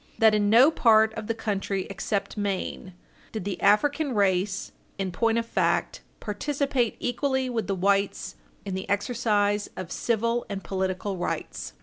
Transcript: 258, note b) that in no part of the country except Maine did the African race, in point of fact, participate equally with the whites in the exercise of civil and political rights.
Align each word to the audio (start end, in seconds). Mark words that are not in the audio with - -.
258, 0.19 0.23
note 0.23 0.23
b) 0.23 0.23
that 0.25 0.41
in 0.43 0.49
no 0.49 0.71
part 0.71 1.13
of 1.13 1.27
the 1.27 1.33
country 1.35 1.85
except 1.87 2.35
Maine 2.35 2.93
did 3.31 3.45
the 3.45 3.61
African 3.61 4.15
race, 4.15 4.71
in 4.97 5.11
point 5.11 5.37
of 5.37 5.45
fact, 5.45 6.01
participate 6.19 6.97
equally 6.99 7.51
with 7.51 7.67
the 7.67 7.75
whites 7.75 8.35
in 8.65 8.73
the 8.73 8.89
exercise 8.89 9.69
of 9.77 9.91
civil 9.91 10.43
and 10.49 10.63
political 10.63 11.17
rights. 11.17 11.73